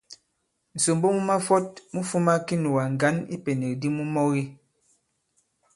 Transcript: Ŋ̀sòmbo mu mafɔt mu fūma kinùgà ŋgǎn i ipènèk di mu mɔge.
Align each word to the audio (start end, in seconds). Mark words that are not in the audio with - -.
Ŋ̀sòmbo 0.75 1.07
mu 1.15 1.21
mafɔt 1.29 1.67
mu 1.93 2.01
fūma 2.09 2.33
kinùgà 2.47 2.83
ŋgǎn 2.93 3.15
i 3.23 3.25
ipènèk 3.35 3.73
di 3.81 3.87
mu 3.95 4.03
mɔge. 4.13 4.43